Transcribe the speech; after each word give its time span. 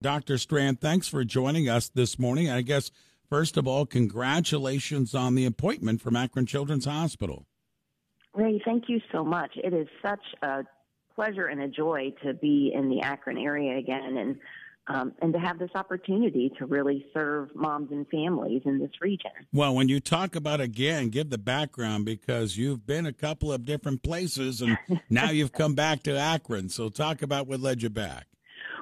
Dr. 0.00 0.38
Strand, 0.38 0.80
thanks 0.80 1.08
for 1.08 1.24
joining 1.24 1.68
us 1.68 1.88
this 1.88 2.20
morning. 2.20 2.48
I 2.48 2.62
guess, 2.62 2.92
first 3.28 3.56
of 3.56 3.66
all, 3.66 3.84
congratulations 3.84 5.12
on 5.12 5.34
the 5.34 5.44
appointment 5.44 6.00
from 6.00 6.14
Akron 6.14 6.46
Children's 6.46 6.84
Hospital. 6.84 7.46
Ray, 8.32 8.62
thank 8.64 8.84
you 8.88 9.00
so 9.10 9.24
much. 9.24 9.50
It 9.56 9.74
is 9.74 9.88
such 10.00 10.22
a 10.42 10.62
pleasure 11.16 11.46
and 11.46 11.60
a 11.60 11.66
joy 11.66 12.14
to 12.22 12.32
be 12.32 12.72
in 12.72 12.88
the 12.88 13.00
Akron 13.00 13.38
area 13.38 13.76
again 13.76 14.16
and 14.16 14.36
um, 14.90 15.12
and 15.20 15.34
to 15.34 15.38
have 15.38 15.58
this 15.58 15.72
opportunity 15.74 16.50
to 16.58 16.64
really 16.64 17.04
serve 17.12 17.54
moms 17.54 17.90
and 17.90 18.08
families 18.08 18.62
in 18.64 18.78
this 18.78 18.92
region. 19.02 19.32
Well, 19.52 19.74
when 19.74 19.90
you 19.90 20.00
talk 20.00 20.34
about 20.34 20.62
again, 20.62 21.10
give 21.10 21.28
the 21.28 21.36
background 21.36 22.06
because 22.06 22.56
you've 22.56 22.86
been 22.86 23.04
a 23.04 23.12
couple 23.12 23.52
of 23.52 23.66
different 23.66 24.02
places 24.02 24.62
and 24.62 24.78
now 25.10 25.28
you've 25.28 25.52
come 25.52 25.74
back 25.74 26.04
to 26.04 26.16
Akron. 26.16 26.70
So 26.70 26.88
talk 26.88 27.20
about 27.20 27.46
what 27.46 27.60
led 27.60 27.82
you 27.82 27.90
back. 27.90 28.28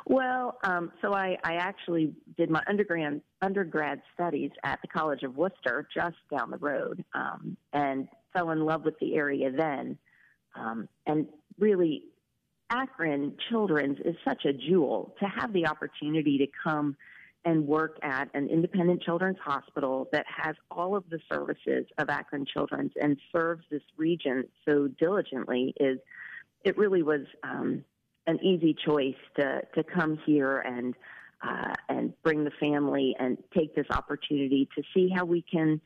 Well, 0.08 0.58
um, 0.62 0.92
so 1.02 1.14
I, 1.14 1.36
I 1.42 1.54
actually 1.54 2.14
did 2.36 2.48
my 2.48 2.62
undergrad 2.68 3.20
undergrad 3.42 4.02
studies 4.14 4.52
at 4.62 4.80
the 4.80 4.86
College 4.86 5.24
of 5.24 5.36
Wooster, 5.36 5.88
just 5.92 6.16
down 6.30 6.52
the 6.52 6.58
road, 6.58 7.04
um, 7.12 7.56
and 7.72 8.06
fell 8.32 8.50
in 8.50 8.60
love 8.60 8.84
with 8.84 8.96
the 9.00 9.16
area 9.16 9.50
then. 9.50 9.98
Um, 10.54 10.88
and 11.06 11.26
really, 11.58 12.04
Akron 12.70 13.36
Children's 13.50 13.98
is 14.04 14.14
such 14.24 14.44
a 14.44 14.52
jewel 14.52 15.12
to 15.18 15.26
have 15.26 15.52
the 15.52 15.66
opportunity 15.66 16.38
to 16.38 16.46
come 16.62 16.96
and 17.44 17.66
work 17.66 17.98
at 18.02 18.28
an 18.32 18.48
independent 18.48 19.02
children's 19.02 19.38
hospital 19.44 20.08
that 20.12 20.26
has 20.28 20.54
all 20.70 20.94
of 20.94 21.02
the 21.10 21.18
services 21.32 21.84
of 21.98 22.08
Akron 22.10 22.46
Children's 22.46 22.92
and 23.00 23.16
serves 23.32 23.64
this 23.70 23.82
region 23.96 24.44
so 24.64 24.86
diligently 24.86 25.74
is 25.80 25.98
it 26.64 26.78
really 26.78 27.02
was 27.02 27.22
um, 27.42 27.84
an 28.26 28.42
easy 28.42 28.74
choice 28.86 29.14
to 29.36 29.62
to 29.74 29.82
come 29.82 30.18
here 30.26 30.58
and 30.58 30.94
uh, 31.42 31.74
and 31.88 32.12
bring 32.22 32.44
the 32.44 32.50
family 32.58 33.14
and 33.18 33.36
take 33.56 33.74
this 33.74 33.86
opportunity 33.90 34.68
to 34.74 34.82
see 34.94 35.08
how 35.14 35.24
we 35.24 35.42
can 35.42 35.80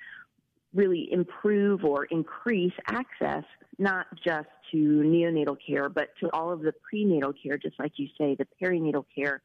really 0.73 1.09
improve 1.11 1.85
or 1.85 2.05
increase 2.05 2.73
access 2.87 3.43
not 3.79 4.07
just 4.25 4.47
to 4.71 4.77
neonatal 4.77 5.57
care 5.67 5.89
but 5.89 6.11
to 6.21 6.31
all 6.33 6.53
of 6.53 6.63
the 6.63 6.73
prenatal 6.89 7.33
care 7.33 7.59
just 7.59 7.79
like 7.81 7.93
you 7.97 8.07
say 8.17 8.37
the 8.37 8.47
perinatal 8.63 9.05
care 9.15 9.43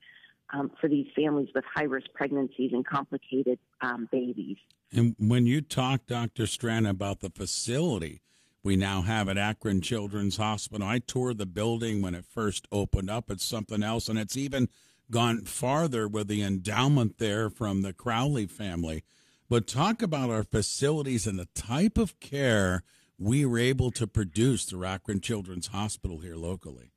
um, 0.54 0.70
for 0.80 0.88
these 0.88 1.08
families 1.16 1.50
with 1.56 1.64
high 1.76 1.86
risk 1.86 2.08
pregnancies 2.14 2.72
and 2.72 2.86
complicated 2.86 3.58
um, 3.82 4.08
babies. 4.12 4.58
And 4.94 5.16
when 5.18 5.48
you 5.48 5.62
talk 5.62 6.06
dr 6.06 6.46
strand 6.46 6.88
about 6.88 7.22
the 7.22 7.32
facility 7.32 8.22
we 8.66 8.76
now 8.76 9.04
have 9.04 9.30
at 9.30 9.38
Akron 9.38 9.80
Children's 9.80 10.38
Hospital. 10.38 10.88
I 10.88 10.98
toured 10.98 11.38
the 11.38 11.46
building 11.46 12.02
when 12.02 12.16
it 12.16 12.26
first 12.26 12.68
opened 12.72 13.12
up. 13.12 13.30
It's 13.30 13.46
something 13.46 13.84
else, 13.84 14.10
and 14.10 14.18
it's 14.18 14.36
even 14.36 14.70
gone 15.12 15.42
farther 15.42 16.08
with 16.08 16.28
the 16.28 16.42
endowment 16.42 17.20
there 17.20 17.52
from 17.52 17.84
the 17.84 17.94
Crowley 17.94 18.48
family. 18.48 19.04
But 19.48 19.68
talk 19.68 20.02
about 20.02 20.32
our 20.32 20.44
facilities 20.44 21.28
and 21.28 21.38
the 21.38 21.48
type 21.54 22.00
of 22.00 22.20
care 22.20 22.82
we 23.20 23.46
were 23.46 23.60
able 23.60 23.92
to 23.92 24.08
produce 24.08 24.66
through 24.66 24.86
Akron 24.86 25.22
Children's 25.22 25.68
Hospital 25.68 26.18
here 26.18 26.36
locally. 26.36 26.92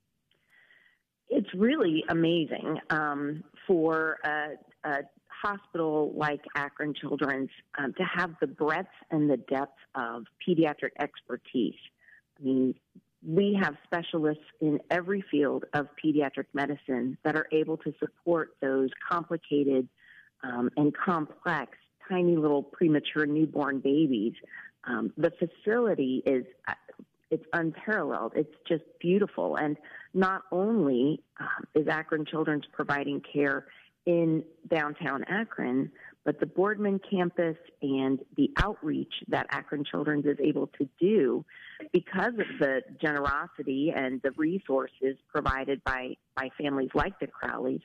It's 1.29 1.53
really 1.55 2.03
amazing 2.09 2.79
um, 2.89 3.45
for 3.67 4.17
a, 4.25 4.89
a 4.89 5.03
hospital 5.41 6.13
like 6.17 6.41
Akron 6.55 6.95
Children's 6.95 7.51
um, 7.79 7.93
to 7.95 8.05
have 8.05 8.35
the 8.41 8.47
breadth 8.47 8.89
and 9.11 9.31
the 9.31 9.37
depth 9.37 9.79
of 9.95 10.25
pediatric 10.47 10.91
expertise. 10.99 11.79
I 12.39 12.45
mean, 12.45 12.75
we 13.27 13.59
have 13.61 13.75
specialists 13.85 14.45
in 14.61 14.79
every 14.91 15.25
field 15.31 15.65
of 15.75 15.89
pediatric 16.03 16.47
medicine 16.55 17.19
that 17.25 17.35
are 17.35 17.49
able 17.53 17.77
to 17.79 17.93
support 17.99 18.57
those 18.61 18.91
complicated 19.11 19.89
um, 20.43 20.71
and 20.77 20.95
complex, 20.97 21.73
tiny 22.09 22.37
little 22.37 22.63
premature 22.63 23.27
newborn 23.27 23.81
babies. 23.81 24.35
Um, 24.85 25.13
the 25.17 25.33
facility 25.33 26.23
is 26.25 26.45
uh, 26.69 26.75
it's 27.31 27.45
unparalleled. 27.53 28.33
It's 28.37 28.55
just 28.67 28.85
beautiful, 29.01 29.57
and 29.57 29.77
not 30.15 30.43
only 30.51 31.23
um, 31.39 31.65
is 31.75 31.87
Akron 31.89 32.25
Children's 32.25 32.65
providing 32.73 33.21
care 33.21 33.67
in 34.09 34.43
downtown 34.71 35.23
Akron, 35.29 35.93
but 36.25 36.41
the 36.41 36.47
Boardman 36.47 36.99
campus 37.11 37.59
and 37.83 38.19
the 38.39 38.51
outreach 38.57 39.13
that 39.29 39.47
Akron 39.51 39.85
Children's 39.85 40.25
is 40.25 40.39
able 40.43 40.69
to 40.79 40.89
do 40.99 41.45
because 41.93 42.33
of 42.33 42.47
the 42.59 42.81
generosity 43.03 43.93
and 43.95 44.23
the 44.23 44.31
resources 44.31 45.17
provided 45.31 45.85
by, 45.85 46.15
by 46.35 46.49
families 46.59 46.89
like 46.95 47.21
the 47.21 47.27
Crowleys 47.27 47.83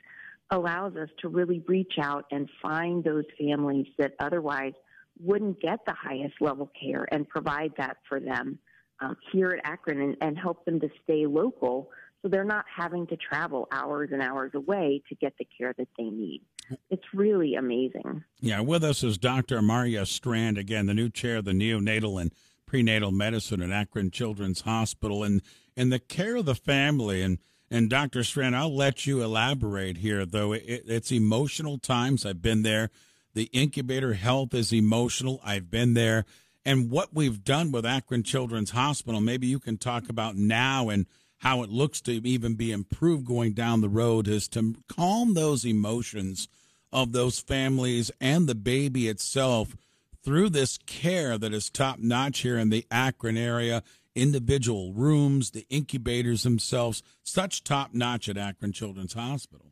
allows 0.50 0.96
us 0.96 1.10
to 1.20 1.28
really 1.28 1.62
reach 1.68 1.94
out 2.00 2.24
and 2.30 2.48
find 2.62 3.04
those 3.04 3.24
families 3.38 3.86
that 3.98 4.14
otherwise 4.18 4.72
wouldn't 5.20 5.60
get 5.60 5.80
the 5.86 5.94
highest 5.94 6.34
level 6.40 6.70
care 6.80 7.06
and 7.12 7.28
provide 7.28 7.72
that 7.76 7.98
for 8.08 8.18
them 8.18 8.58
um, 9.00 9.14
here 9.30 9.50
at 9.50 9.70
Akron 9.70 10.00
and, 10.00 10.16
and 10.22 10.38
help 10.38 10.64
them 10.64 10.80
to 10.80 10.88
stay 11.02 11.26
local 11.26 11.90
so 12.24 12.30
they're 12.30 12.42
not 12.42 12.64
having 12.74 13.06
to 13.08 13.18
travel 13.18 13.68
hours 13.70 14.08
and 14.10 14.22
hours 14.22 14.52
away 14.54 15.02
to 15.10 15.14
get 15.14 15.34
the 15.38 15.46
care 15.58 15.74
that 15.76 15.88
they 15.98 16.04
need. 16.04 16.40
It's 16.88 17.04
really 17.12 17.54
amazing. 17.54 18.24
Yeah, 18.40 18.60
with 18.60 18.82
us 18.82 19.04
is 19.04 19.18
Dr. 19.18 19.60
Marya 19.60 20.06
Strand, 20.06 20.56
again, 20.56 20.86
the 20.86 20.94
new 20.94 21.10
chair 21.10 21.36
of 21.36 21.44
the 21.44 21.52
neonatal 21.52 22.18
and 22.18 22.32
prenatal 22.64 23.12
medicine 23.12 23.60
at 23.60 23.70
Akron 23.70 24.10
Children's 24.10 24.62
Hospital, 24.62 25.22
and, 25.22 25.42
and 25.76 25.92
the 25.92 25.98
care 25.98 26.36
of 26.36 26.46
the 26.46 26.54
family. 26.54 27.20
And, 27.20 27.40
and 27.70 27.90
Dr. 27.90 28.24
Strand, 28.24 28.56
I'll 28.56 28.74
let 28.74 29.06
you 29.06 29.22
elaborate 29.22 29.98
here, 29.98 30.24
though. 30.24 30.54
It, 30.54 30.84
it's 30.86 31.12
emotional 31.12 31.76
times. 31.76 32.24
I've 32.24 32.40
been 32.40 32.62
there. 32.62 32.88
The 33.34 33.50
incubator 33.52 34.14
health 34.14 34.54
is 34.54 34.72
emotional. 34.72 35.42
I've 35.44 35.70
been 35.70 35.92
there. 35.92 36.24
And 36.64 36.90
what 36.90 37.12
we've 37.12 37.44
done 37.44 37.70
with 37.70 37.84
Akron 37.84 38.22
Children's 38.22 38.70
Hospital, 38.70 39.20
maybe 39.20 39.46
you 39.46 39.58
can 39.58 39.76
talk 39.76 40.08
about 40.08 40.36
now 40.36 40.88
and– 40.88 41.04
how 41.44 41.62
it 41.62 41.68
looks 41.68 42.00
to 42.00 42.10
even 42.26 42.54
be 42.54 42.72
improved 42.72 43.26
going 43.26 43.52
down 43.52 43.82
the 43.82 43.88
road 43.88 44.26
is 44.26 44.48
to 44.48 44.74
calm 44.88 45.34
those 45.34 45.64
emotions 45.64 46.48
of 46.90 47.12
those 47.12 47.38
families 47.38 48.10
and 48.18 48.48
the 48.48 48.54
baby 48.54 49.08
itself 49.08 49.76
through 50.24 50.48
this 50.48 50.78
care 50.86 51.36
that 51.36 51.52
is 51.52 51.68
top 51.68 51.98
notch 51.98 52.38
here 52.38 52.56
in 52.56 52.70
the 52.70 52.86
Akron 52.90 53.36
area. 53.36 53.82
Individual 54.14 54.94
rooms, 54.94 55.50
the 55.50 55.66
incubators 55.68 56.44
themselves, 56.44 57.02
such 57.22 57.62
top 57.62 57.92
notch 57.92 58.26
at 58.28 58.38
Akron 58.38 58.72
Children's 58.72 59.12
Hospital. 59.12 59.66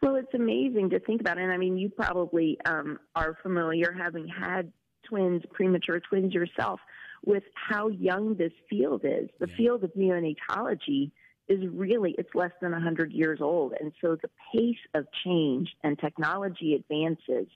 Well, 0.00 0.14
it's 0.14 0.32
amazing 0.32 0.90
to 0.90 1.00
think 1.00 1.20
about. 1.20 1.36
And 1.36 1.52
I 1.52 1.58
mean, 1.58 1.76
you 1.76 1.90
probably 1.90 2.56
um, 2.64 2.98
are 3.14 3.36
familiar 3.42 3.92
having 3.92 4.26
had 4.26 4.72
twins, 5.06 5.42
premature 5.52 6.00
twins 6.00 6.32
yourself 6.32 6.80
with 7.26 7.42
how 7.54 7.88
young 7.88 8.36
this 8.36 8.52
field 8.70 9.02
is. 9.04 9.28
The 9.38 9.48
yeah. 9.48 9.56
field 9.56 9.84
of 9.84 9.92
neonatology 9.94 11.10
is 11.48 11.60
really 11.72 12.14
it's 12.18 12.34
less 12.34 12.52
than 12.60 12.72
100 12.72 13.12
years 13.12 13.38
old 13.40 13.72
and 13.78 13.92
so 14.00 14.16
the 14.20 14.28
pace 14.52 14.74
of 14.94 15.06
change 15.24 15.68
and 15.84 15.96
technology 15.96 16.74
advances 16.74 17.46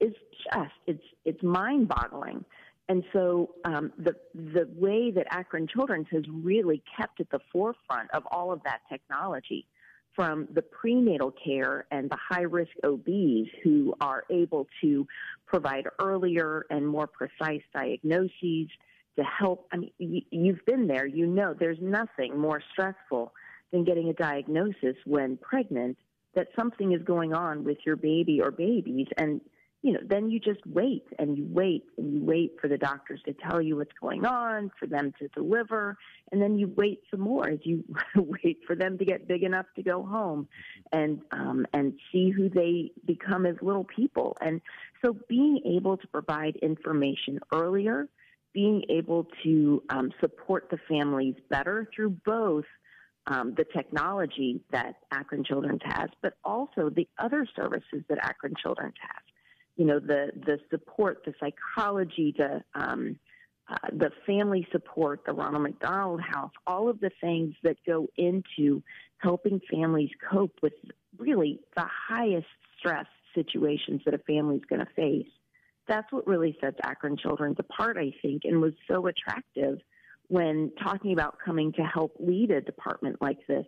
is 0.00 0.12
just 0.44 0.70
it's 0.86 1.02
it's 1.24 1.42
mind 1.42 1.88
boggling 1.88 2.44
and 2.88 3.04
so 3.12 3.50
um, 3.64 3.92
the 3.98 4.14
the 4.34 4.68
way 4.74 5.10
that 5.12 5.26
Akron 5.30 5.66
Children's 5.66 6.08
has 6.10 6.24
really 6.30 6.82
kept 6.96 7.20
at 7.20 7.30
the 7.30 7.38
forefront 7.52 8.10
of 8.12 8.24
all 8.30 8.52
of 8.52 8.62
that 8.64 8.80
technology, 8.90 9.66
from 10.14 10.48
the 10.52 10.62
prenatal 10.62 11.32
care 11.44 11.86
and 11.90 12.10
the 12.10 12.18
high 12.28 12.42
risk 12.42 12.72
OBs 12.84 13.48
who 13.62 13.94
are 14.00 14.24
able 14.30 14.66
to 14.82 15.06
provide 15.46 15.84
earlier 16.00 16.66
and 16.70 16.86
more 16.86 17.06
precise 17.06 17.62
diagnoses 17.74 18.68
to 19.16 19.24
help. 19.24 19.66
I 19.72 19.76
mean, 19.78 19.92
you've 19.98 20.64
been 20.66 20.86
there, 20.86 21.06
you 21.06 21.26
know, 21.26 21.54
there's 21.58 21.78
nothing 21.80 22.38
more 22.38 22.62
stressful 22.72 23.32
than 23.72 23.84
getting 23.84 24.08
a 24.08 24.12
diagnosis 24.12 24.96
when 25.04 25.36
pregnant 25.38 25.96
that 26.34 26.48
something 26.58 26.92
is 26.92 27.02
going 27.02 27.34
on 27.34 27.64
with 27.64 27.78
your 27.84 27.96
baby 27.96 28.40
or 28.40 28.50
babies. 28.50 29.06
And, 29.18 29.40
you 29.82 29.92
know, 29.92 30.00
then 30.06 30.30
you 30.30 30.38
just 30.38 30.60
wait 30.66 31.04
and 31.18 31.36
you 31.36 31.46
wait 31.50 31.84
and 31.98 32.12
you 32.14 32.24
wait 32.24 32.52
for 32.60 32.68
the 32.68 32.78
doctors 32.78 33.20
to 33.26 33.34
tell 33.34 33.60
you 33.60 33.76
what's 33.76 33.92
going 34.00 34.24
on, 34.24 34.70
for 34.78 34.86
them 34.86 35.12
to 35.18 35.28
deliver. 35.28 35.98
And 36.30 36.40
then 36.40 36.58
you 36.58 36.72
wait 36.76 37.00
some 37.10 37.20
more 37.20 37.48
as 37.48 37.58
you 37.64 37.84
wait 38.16 38.60
for 38.66 38.76
them 38.76 38.96
to 38.98 39.04
get 39.04 39.28
big 39.28 39.42
enough 39.42 39.66
to 39.76 39.82
go 39.82 40.02
home 40.02 40.48
and, 40.92 41.20
um, 41.32 41.66
and 41.74 41.94
see 42.10 42.30
who 42.30 42.48
they 42.48 42.92
become 43.04 43.44
as 43.44 43.56
little 43.60 43.84
people. 43.84 44.36
And 44.40 44.60
so 45.04 45.16
being 45.28 45.60
able 45.66 45.96
to 45.96 46.06
provide 46.06 46.56
information 46.56 47.40
earlier, 47.52 48.08
being 48.52 48.82
able 48.88 49.26
to 49.42 49.82
um, 49.88 50.12
support 50.20 50.68
the 50.70 50.78
families 50.88 51.34
better 51.48 51.88
through 51.94 52.10
both 52.24 52.64
um, 53.26 53.54
the 53.56 53.64
technology 53.74 54.60
that 54.72 54.96
Akron 55.10 55.44
Children's 55.44 55.82
has, 55.84 56.10
but 56.22 56.34
also 56.44 56.90
the 56.90 57.08
other 57.18 57.46
services 57.56 58.02
that 58.08 58.18
Akron 58.20 58.54
Children's 58.60 58.94
has. 59.00 59.22
You 59.76 59.86
know, 59.86 60.00
the 60.00 60.32
the 60.34 60.58
support, 60.70 61.24
the 61.24 61.32
psychology, 61.40 62.34
the 62.36 62.62
um, 62.74 63.18
uh, 63.68 63.76
the 63.92 64.10
family 64.26 64.66
support, 64.72 65.22
the 65.24 65.32
Ronald 65.32 65.62
McDonald 65.62 66.20
House, 66.20 66.50
all 66.66 66.88
of 66.88 67.00
the 67.00 67.10
things 67.20 67.54
that 67.62 67.76
go 67.86 68.08
into 68.16 68.82
helping 69.18 69.60
families 69.70 70.10
cope 70.30 70.58
with 70.62 70.74
really 71.16 71.60
the 71.76 71.86
highest 72.08 72.46
stress 72.78 73.06
situations 73.34 74.02
that 74.04 74.14
a 74.14 74.18
family 74.18 74.56
is 74.56 74.62
going 74.68 74.84
to 74.84 74.92
face. 74.94 75.30
That's 75.88 76.10
what 76.12 76.26
really 76.26 76.56
sets 76.60 76.78
Akron 76.84 77.16
Children's 77.16 77.56
apart, 77.58 77.96
I 77.96 78.12
think, 78.22 78.42
and 78.44 78.60
was 78.60 78.72
so 78.88 79.06
attractive 79.06 79.78
when 80.28 80.70
talking 80.82 81.12
about 81.12 81.36
coming 81.44 81.72
to 81.72 81.82
help 81.82 82.14
lead 82.18 82.50
a 82.50 82.60
department 82.60 83.16
like 83.20 83.38
this. 83.46 83.66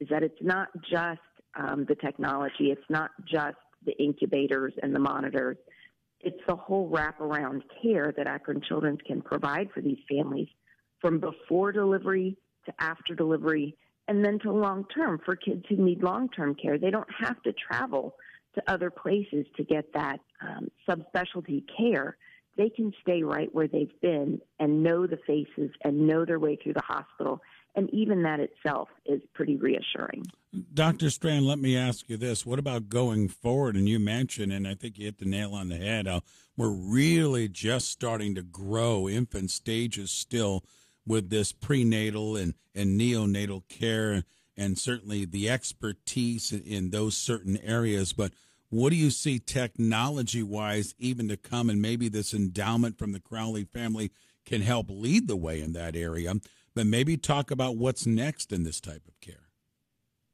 Is 0.00 0.08
that 0.10 0.22
it's 0.22 0.42
not 0.42 0.68
just 0.90 1.20
um, 1.56 1.86
the 1.88 1.94
technology, 1.94 2.70
it's 2.70 2.90
not 2.90 3.10
just 3.24 3.56
the 3.86 3.96
incubators 4.02 4.72
and 4.82 4.94
the 4.94 4.98
monitors. 4.98 5.56
It's 6.20 6.40
the 6.48 6.56
whole 6.56 6.90
wraparound 6.90 7.62
care 7.82 8.12
that 8.16 8.26
Akron 8.26 8.62
Children's 8.66 9.00
can 9.06 9.22
provide 9.22 9.70
for 9.72 9.80
these 9.80 9.98
families 10.08 10.48
from 11.00 11.20
before 11.20 11.70
delivery 11.70 12.36
to 12.66 12.72
after 12.80 13.14
delivery 13.14 13.76
and 14.08 14.24
then 14.24 14.38
to 14.40 14.52
long 14.52 14.84
term 14.94 15.20
for 15.24 15.36
kids 15.36 15.64
who 15.68 15.76
need 15.76 16.02
long 16.02 16.28
term 16.30 16.54
care. 16.54 16.78
They 16.78 16.90
don't 16.90 17.08
have 17.20 17.42
to 17.42 17.52
travel 17.52 18.14
to 18.54 18.62
other 18.70 18.90
places 18.90 19.46
to 19.56 19.64
get 19.64 19.92
that 19.94 20.20
um, 20.40 20.70
subspecialty 20.88 21.64
care. 21.76 22.16
They 22.56 22.68
can 22.68 22.92
stay 23.02 23.22
right 23.22 23.48
where 23.52 23.66
they've 23.66 24.00
been 24.00 24.40
and 24.60 24.82
know 24.82 25.06
the 25.06 25.18
faces 25.26 25.70
and 25.82 26.06
know 26.06 26.24
their 26.24 26.38
way 26.38 26.56
through 26.56 26.74
the 26.74 26.82
hospital. 26.82 27.40
And 27.76 27.92
even 27.92 28.22
that 28.22 28.38
itself 28.38 28.88
is 29.04 29.20
pretty 29.34 29.56
reassuring. 29.56 30.22
Dr. 30.72 31.10
Strand, 31.10 31.44
let 31.44 31.58
me 31.58 31.76
ask 31.76 32.08
you 32.08 32.16
this. 32.16 32.46
What 32.46 32.60
about 32.60 32.88
going 32.88 33.26
forward? 33.26 33.74
And 33.74 33.88
you 33.88 33.98
mentioned, 33.98 34.52
and 34.52 34.68
I 34.68 34.74
think 34.74 34.96
you 34.96 35.06
hit 35.06 35.18
the 35.18 35.24
nail 35.24 35.54
on 35.54 35.68
the 35.68 35.76
head, 35.76 36.06
how 36.06 36.20
we're 36.56 36.68
really 36.68 37.48
just 37.48 37.88
starting 37.88 38.36
to 38.36 38.42
grow 38.42 39.08
infant 39.08 39.50
stages 39.50 40.12
still 40.12 40.62
with 41.04 41.30
this 41.30 41.52
prenatal 41.52 42.36
and, 42.36 42.54
and 42.74 42.98
neonatal 43.00 43.68
care 43.68 44.22
and 44.56 44.78
certainly 44.78 45.24
the 45.24 45.48
expertise 45.48 46.52
in 46.52 46.90
those 46.90 47.16
certain 47.16 47.56
areas. 47.58 48.12
But 48.12 48.32
what 48.70 48.90
do 48.90 48.96
you 48.96 49.10
see 49.10 49.38
technology 49.38 50.42
wise 50.42 50.94
even 50.98 51.28
to 51.28 51.36
come? 51.36 51.70
And 51.70 51.80
maybe 51.80 52.08
this 52.08 52.34
endowment 52.34 52.98
from 52.98 53.12
the 53.12 53.20
Crowley 53.20 53.64
family 53.64 54.10
can 54.44 54.62
help 54.62 54.86
lead 54.88 55.28
the 55.28 55.36
way 55.36 55.60
in 55.60 55.72
that 55.72 55.96
area. 55.96 56.34
But 56.74 56.86
maybe 56.86 57.16
talk 57.16 57.50
about 57.50 57.76
what's 57.76 58.06
next 58.06 58.52
in 58.52 58.64
this 58.64 58.80
type 58.80 59.02
of 59.06 59.20
care. 59.20 59.48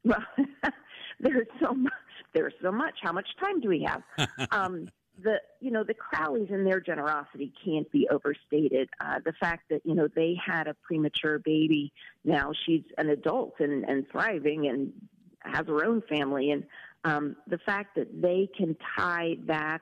Well, 0.04 0.24
there's 1.20 1.46
so 1.60 1.74
much. 1.74 1.92
There's 2.32 2.54
so 2.62 2.72
much. 2.72 2.94
How 3.02 3.12
much 3.12 3.26
time 3.38 3.60
do 3.60 3.68
we 3.68 3.86
have? 3.86 4.28
um, 4.50 4.88
the 5.22 5.40
you 5.60 5.70
know 5.70 5.84
the 5.84 5.94
Crowleys 5.94 6.52
and 6.52 6.66
their 6.66 6.80
generosity 6.80 7.52
can't 7.64 7.90
be 7.90 8.08
overstated. 8.10 8.88
Uh, 9.00 9.20
the 9.24 9.32
fact 9.40 9.64
that 9.70 9.82
you 9.84 9.94
know 9.94 10.08
they 10.14 10.36
had 10.44 10.66
a 10.66 10.74
premature 10.82 11.38
baby, 11.38 11.92
now 12.24 12.52
she's 12.66 12.82
an 12.98 13.08
adult 13.08 13.54
and, 13.60 13.84
and 13.84 14.06
thriving 14.10 14.66
and 14.66 14.92
has 15.40 15.66
her 15.66 15.84
own 15.84 16.02
family, 16.08 16.50
and 16.50 16.64
um, 17.04 17.36
the 17.46 17.58
fact 17.58 17.96
that 17.96 18.20
they 18.20 18.48
can 18.56 18.76
tie 18.96 19.36
that 19.46 19.80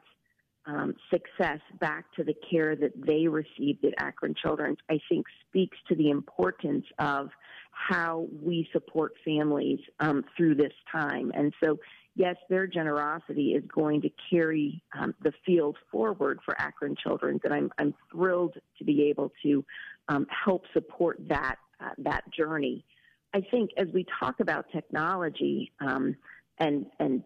um, 0.67 0.94
success 1.11 1.61
back 1.81 2.05
to 2.14 2.23
the 2.23 2.35
care 2.50 2.76
that 2.76 2.93
they 3.06 3.26
received 3.26 3.85
at 3.85 3.94
Akron 3.99 4.35
Children's, 4.40 4.79
I 4.90 5.00
think 5.08 5.26
speaks 5.49 5.79
to 5.88 5.94
the 5.94 6.11
importance 6.11 6.85
of 6.99 7.31
how 7.70 8.26
we 8.43 8.69
support 8.73 9.14
families 9.25 9.79
um, 10.00 10.25
through 10.37 10.56
this 10.56 10.73
time. 10.93 11.32
And 11.35 11.55
so 11.62 11.79
yes, 12.18 12.36
their 12.50 12.66
generosity 12.66 13.52
is 13.52 13.62
going 13.72 14.02
to 14.02 14.10
carry 14.28 14.82
um, 14.98 15.14
the 15.22 15.32
field 15.46 15.76
forward 15.90 16.40
for 16.44 16.60
Akron 16.60 16.96
Children's, 17.00 17.40
and 17.44 17.54
I'm, 17.54 17.70
I'm 17.78 17.94
thrilled 18.12 18.56
to 18.78 18.84
be 18.84 19.04
able 19.04 19.32
to 19.44 19.64
um, 20.08 20.26
help 20.44 20.64
support 20.74 21.16
that 21.28 21.56
uh, 21.80 21.90
that 21.98 22.24
journey. 22.32 22.84
I 23.32 23.40
think 23.40 23.70
as 23.76 23.86
we 23.94 24.04
talk 24.18 24.40
about 24.40 24.66
technology 24.72 25.72
um, 25.80 26.16
and 26.58 26.86
and 26.98 27.22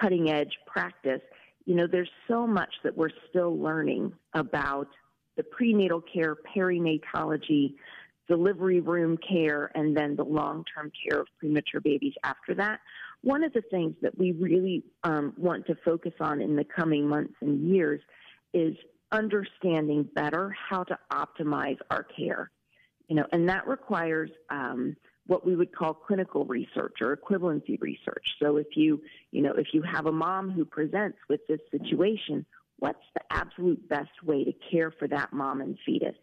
cutting 0.00 0.30
edge 0.30 0.56
practice, 0.66 1.20
you 1.66 1.74
know, 1.74 1.88
there's 1.88 2.10
so 2.28 2.46
much 2.46 2.72
that 2.84 2.96
we're 2.96 3.10
still 3.28 3.58
learning 3.58 4.12
about 4.34 4.88
the 5.36 5.42
prenatal 5.42 6.00
care, 6.00 6.36
perinatology, 6.56 7.74
delivery 8.28 8.78
room 8.78 9.18
care, 9.18 9.72
and 9.74 9.96
then 9.96 10.14
the 10.14 10.24
long 10.24 10.64
term 10.72 10.92
care 11.04 11.20
of 11.20 11.26
premature 11.40 11.80
babies 11.80 12.14
after 12.22 12.54
that. 12.54 12.78
One 13.22 13.44
of 13.44 13.52
the 13.52 13.62
things 13.70 13.94
that 14.02 14.18
we 14.18 14.32
really 14.32 14.84
um, 15.04 15.32
want 15.36 15.66
to 15.66 15.76
focus 15.84 16.12
on 16.20 16.40
in 16.40 16.56
the 16.56 16.64
coming 16.64 17.08
months 17.08 17.34
and 17.40 17.68
years 17.68 18.00
is 18.52 18.74
understanding 19.12 20.08
better 20.14 20.54
how 20.68 20.84
to 20.84 20.98
optimize 21.12 21.78
our 21.90 22.02
care. 22.02 22.50
You 23.08 23.16
know, 23.16 23.26
and 23.32 23.48
that 23.48 23.66
requires 23.66 24.30
um, 24.50 24.96
what 25.26 25.46
we 25.46 25.54
would 25.54 25.74
call 25.74 25.94
clinical 25.94 26.44
research 26.46 26.96
or 27.00 27.16
equivalency 27.16 27.80
research. 27.80 28.26
So 28.42 28.56
if 28.56 28.68
you, 28.74 29.00
you 29.30 29.42
know, 29.42 29.52
if 29.56 29.68
you 29.72 29.82
have 29.82 30.06
a 30.06 30.12
mom 30.12 30.50
who 30.50 30.64
presents 30.64 31.18
with 31.28 31.40
this 31.48 31.60
situation, 31.70 32.44
what's 32.78 32.98
the 33.14 33.20
absolute 33.30 33.88
best 33.88 34.10
way 34.24 34.44
to 34.44 34.52
care 34.70 34.90
for 34.90 35.06
that 35.08 35.32
mom 35.32 35.60
and 35.60 35.78
fetus? 35.86 36.16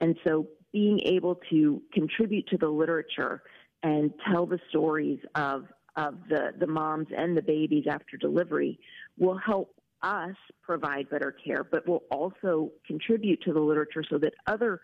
And 0.00 0.16
so 0.24 0.48
being 0.72 1.00
able 1.06 1.40
to 1.50 1.80
contribute 1.92 2.48
to 2.48 2.58
the 2.58 2.68
literature 2.68 3.42
and 3.82 4.12
tell 4.30 4.44
the 4.44 4.58
stories 4.68 5.20
of 5.34 5.66
of 5.96 6.14
the, 6.28 6.52
the 6.58 6.66
moms 6.66 7.08
and 7.16 7.36
the 7.36 7.42
babies 7.42 7.84
after 7.88 8.16
delivery 8.16 8.78
will 9.18 9.38
help 9.38 9.74
us 10.02 10.34
provide 10.62 11.08
better 11.08 11.34
care, 11.44 11.64
but 11.64 11.86
will 11.88 12.02
also 12.10 12.70
contribute 12.86 13.40
to 13.42 13.52
the 13.52 13.60
literature 13.60 14.04
so 14.08 14.18
that 14.18 14.34
other 14.46 14.80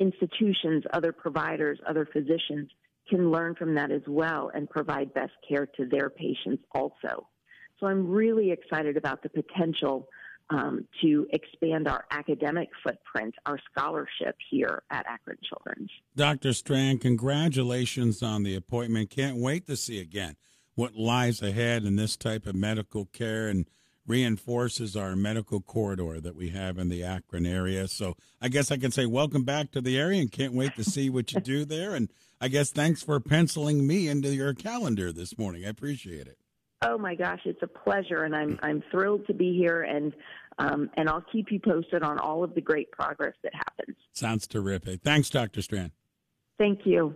institutions, 0.00 0.82
other 0.92 1.12
providers, 1.12 1.78
other 1.86 2.06
physicians 2.12 2.68
can 3.08 3.30
learn 3.30 3.54
from 3.54 3.74
that 3.74 3.90
as 3.90 4.02
well 4.08 4.50
and 4.54 4.68
provide 4.68 5.12
best 5.14 5.32
care 5.48 5.66
to 5.66 5.86
their 5.86 6.10
patients 6.10 6.64
also. 6.74 7.28
So 7.78 7.86
I'm 7.86 8.08
really 8.08 8.50
excited 8.50 8.96
about 8.96 9.22
the 9.22 9.28
potential 9.28 10.08
um, 10.50 10.86
to 11.02 11.26
expand 11.32 11.88
our 11.88 12.04
academic 12.10 12.68
footprint, 12.82 13.34
our 13.46 13.58
scholarship 13.70 14.36
here 14.50 14.82
at 14.90 15.06
Akron 15.06 15.38
Children's. 15.48 15.90
Dr. 16.16 16.52
Strand, 16.52 17.00
congratulations 17.00 18.22
on 18.22 18.42
the 18.42 18.54
appointment. 18.54 19.10
Can't 19.10 19.36
wait 19.36 19.66
to 19.66 19.76
see 19.76 20.00
again 20.00 20.36
what 20.74 20.94
lies 20.94 21.42
ahead 21.42 21.84
in 21.84 21.96
this 21.96 22.16
type 22.16 22.46
of 22.46 22.54
medical 22.54 23.06
care 23.06 23.48
and 23.48 23.66
reinforces 24.06 24.96
our 24.96 25.16
medical 25.16 25.60
corridor 25.60 26.20
that 26.20 26.36
we 26.36 26.50
have 26.50 26.78
in 26.78 26.88
the 26.88 27.02
Akron 27.02 27.46
area. 27.46 27.88
So 27.88 28.16
I 28.40 28.48
guess 28.48 28.70
I 28.70 28.76
can 28.76 28.90
say 28.90 29.06
welcome 29.06 29.44
back 29.44 29.70
to 29.72 29.80
the 29.80 29.98
area 29.98 30.20
and 30.20 30.30
can't 30.30 30.52
wait 30.52 30.76
to 30.76 30.84
see 30.84 31.08
what 31.08 31.32
you 31.32 31.40
do 31.40 31.64
there. 31.64 31.94
And 31.94 32.10
I 32.40 32.48
guess 32.48 32.70
thanks 32.70 33.02
for 33.02 33.18
penciling 33.20 33.86
me 33.86 34.08
into 34.08 34.34
your 34.34 34.52
calendar 34.52 35.12
this 35.12 35.38
morning. 35.38 35.64
I 35.64 35.68
appreciate 35.68 36.26
it. 36.26 36.38
Oh 36.82 36.98
my 36.98 37.14
gosh, 37.14 37.40
it's 37.46 37.62
a 37.62 37.66
pleasure, 37.66 38.24
and 38.24 38.36
I'm 38.36 38.58
I'm 38.62 38.82
thrilled 38.90 39.26
to 39.28 39.32
be 39.32 39.56
here, 39.56 39.82
and 39.82 40.12
um, 40.58 40.90
and 40.98 41.08
I'll 41.08 41.24
keep 41.32 41.50
you 41.50 41.58
posted 41.58 42.02
on 42.02 42.18
all 42.18 42.44
of 42.44 42.54
the 42.54 42.60
great 42.60 42.90
progress 42.90 43.34
that 43.42 43.54
happens. 43.54 43.96
Sounds 44.12 44.46
terrific. 44.46 45.00
Thanks, 45.02 45.30
Dr. 45.30 45.62
Strand. 45.62 45.92
Thank 46.58 46.80
you. 46.84 47.12